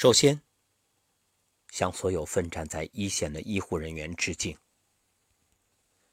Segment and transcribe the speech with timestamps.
[0.00, 0.40] 首先，
[1.68, 4.56] 向所有奋战在一线的医护人员致敬。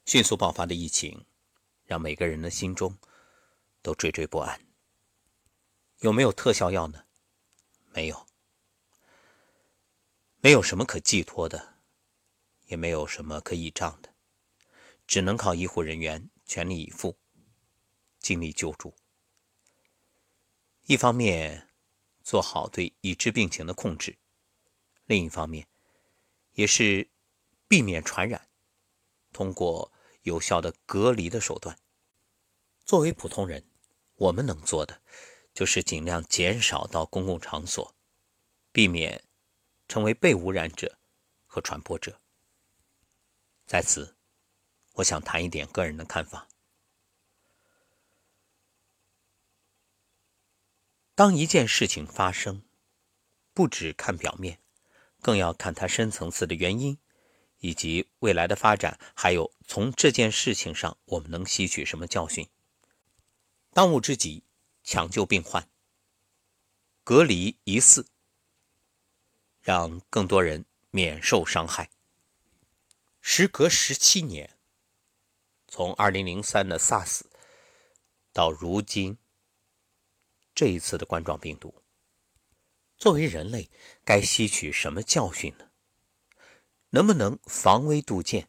[0.04, 1.24] 迅速爆发的疫情，
[1.86, 2.98] 让每个人的心中
[3.80, 4.60] 都惴惴不安。
[6.00, 7.06] 有没有特效药呢？
[7.94, 8.26] 没有，
[10.40, 11.78] 没有什么可寄托的，
[12.66, 14.12] 也没有什么可倚仗的，
[15.06, 17.16] 只能靠医护人员全力以赴，
[18.18, 18.94] 尽力救助。
[20.82, 21.67] 一方面
[22.28, 24.18] 做好对已知病情的控制，
[25.06, 25.66] 另一方面
[26.52, 27.08] 也是
[27.66, 28.50] 避免传染，
[29.32, 29.90] 通过
[30.24, 31.78] 有效的隔离的手段。
[32.84, 33.64] 作为普通人，
[34.16, 35.00] 我们能做的。
[35.54, 37.96] 就是尽量减少到公共场所，
[38.72, 39.24] 避免
[39.88, 40.98] 成为被污染者
[41.46, 42.20] 和传播者。
[43.64, 44.18] 在此，
[44.92, 46.46] 我想谈一点个人的看法。
[51.18, 52.62] 当一件事情发生，
[53.52, 54.60] 不只看表面，
[55.20, 56.96] 更要看它深层次的原因，
[57.58, 62.48] 以及未来的发展，还有从这件事情上我们能吸取什么教训。
[63.72, 64.44] 当务之急。
[64.84, 65.68] 抢救病患，
[67.04, 68.06] 隔离疑似，
[69.60, 71.90] 让更多人免受伤害。
[73.20, 74.56] 时隔十七年，
[75.66, 77.22] 从二零零三的 SARS
[78.32, 79.18] 到如今
[80.58, 81.72] 这一次的冠状病毒，
[82.96, 83.70] 作为人类，
[84.04, 85.70] 该吸取什么教训呢？
[86.90, 88.48] 能不能防微杜渐？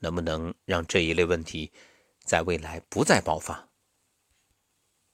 [0.00, 1.72] 能不能让这一类问题
[2.22, 3.70] 在未来不再爆发？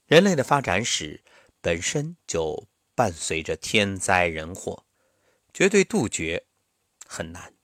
[0.07, 1.23] 人类的发展史
[1.61, 4.85] 本身就伴随着天灾人祸，
[5.55, 6.45] 绝对杜绝
[7.07, 7.55] 很难，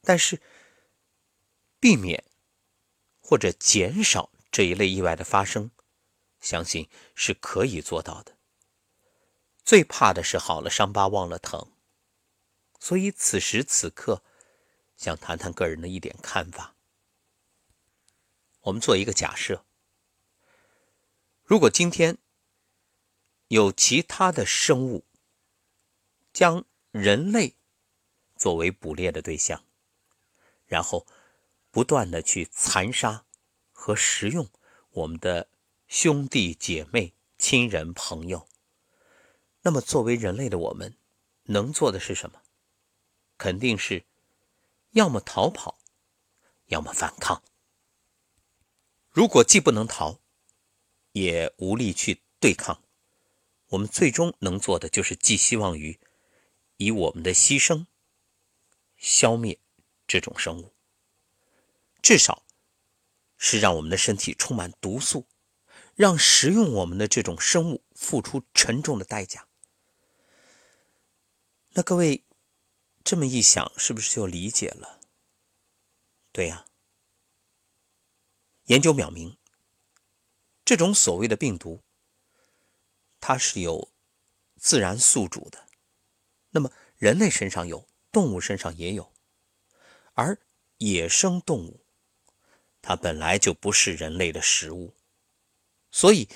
[0.00, 0.40] 但是
[1.78, 2.24] 避免
[3.20, 5.70] 或者减少这一类意外的发生，
[6.46, 8.36] 相信是可以做到的。
[9.64, 11.72] 最怕的是好了伤疤忘了疼，
[12.78, 14.22] 所以此时此刻
[14.96, 16.76] 想谈谈个人的一点看法。
[18.60, 19.64] 我们做一个假设。
[21.42, 22.18] 如果今天
[23.48, 25.04] 有其他的生物
[26.32, 27.56] 将人类
[28.36, 29.64] 作为捕猎的对象，
[30.66, 31.08] 然后
[31.72, 33.24] 不断的去残杀
[33.72, 34.48] 和食用
[34.90, 35.48] 我们的
[35.88, 38.48] 兄弟姐妹、亲人朋友，
[39.62, 40.96] 那么作为人类的我们
[41.44, 42.42] 能做的是什么？
[43.38, 44.04] 肯定是
[44.90, 45.78] 要么逃跑，
[46.66, 47.40] 要么反抗。
[49.10, 50.18] 如果既不能逃，
[51.12, 52.82] 也无力去对抗，
[53.68, 56.00] 我们最终能做的就是寄希望于
[56.78, 57.86] 以我们的牺牲
[58.96, 59.60] 消灭
[60.08, 60.74] 这种生物，
[62.02, 62.44] 至少
[63.36, 65.28] 是让我们的身体充满毒素，
[65.96, 69.48] 让食用我们的这种生物付出沉重的代价。
[71.70, 72.24] 那各位
[73.02, 75.00] 这么一想，是不是就理解了？
[76.32, 76.66] 对呀，
[78.66, 79.36] 研究表明。
[80.66, 81.84] 这种所谓的病毒，
[83.20, 83.92] 它是有
[84.56, 85.68] 自然宿主的，
[86.50, 89.14] 那么人类身上有，动物身上也有，
[90.14, 90.40] 而
[90.78, 91.86] 野生动物，
[92.82, 94.95] 它本来就不是人类的食物，
[95.96, 96.28] 所以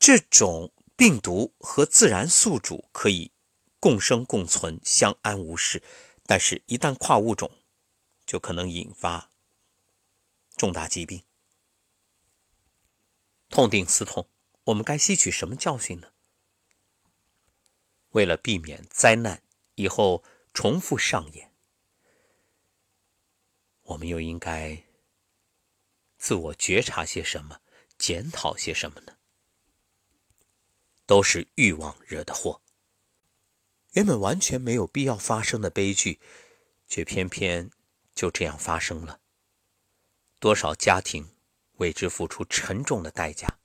[0.00, 3.30] 这种病毒和自然宿主可以
[3.78, 5.80] 共生共存，相安无事，
[6.26, 7.52] 但是，一旦跨物种，
[8.26, 9.30] 就可能引发
[10.56, 11.22] 重大疾病。
[13.48, 14.28] 痛定思痛，
[14.64, 16.10] 我们该吸取什么教训呢？
[18.08, 19.40] 为了避免灾难
[19.76, 21.54] 以后重复上演，
[23.82, 24.82] 我们又应该
[26.16, 27.60] 自我觉察些什么，
[27.98, 29.18] 检讨些什么呢？
[31.04, 32.62] 都是欲望惹的祸。
[33.92, 36.20] 原本完全没有必要发生的悲剧，
[36.86, 37.70] 却偏偏
[38.14, 39.20] 就这样发生了。
[40.38, 41.34] 多少家庭？
[41.78, 43.60] 为之付出沉重的代价，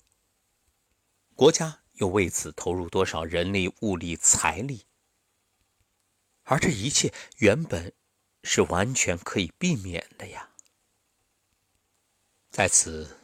[1.33, 4.85] 国家又为此投入多少人力、物力、财力？
[6.43, 7.91] 而这一切原本
[8.43, 10.52] 是完全可以避免的呀！
[12.52, 13.17] 在此，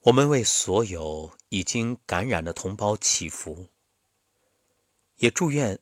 [0.00, 3.68] 我们为所有已经感染的同胞祈福，
[5.16, 5.78] 也祝愿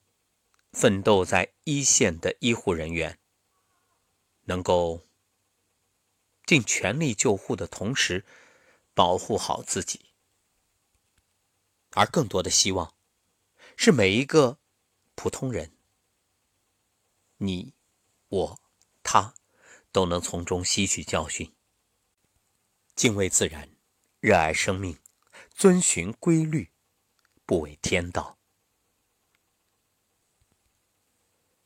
[0.73, 3.19] 奋斗在一线的医护人员
[4.45, 5.05] 能够。
[6.47, 8.25] 尽全力救护的同时，
[8.95, 10.07] 保护好自己。
[11.91, 12.95] 而更多的希望，
[13.77, 14.59] 是每一个
[15.15, 15.77] 普通人，
[17.37, 17.75] 你、
[18.29, 18.61] 我、
[19.03, 19.35] 他，
[19.93, 21.55] 都能从中吸取教训，
[22.95, 23.69] 敬畏自然，
[24.21, 24.99] 热爱生命，
[25.55, 26.73] 遵循规律，
[27.47, 28.37] 不违天道，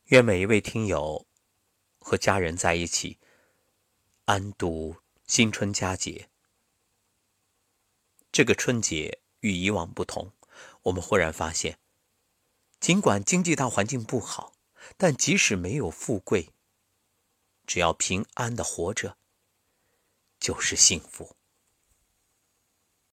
[0.03, 1.25] 愿每一位听友
[1.97, 3.17] 和家人在一起，
[4.25, 6.29] 安度新春佳节。
[8.31, 10.31] 这个春节与以往不同，
[10.83, 11.79] 我们忽然发现，
[12.79, 14.53] 尽管经济大环境不好，
[14.95, 16.51] 但即使没有富贵，
[17.65, 19.17] 只要平安的活着，
[20.39, 21.35] 就是幸福。